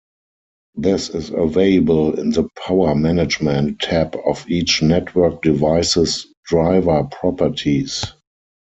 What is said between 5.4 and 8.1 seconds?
device's driver properties.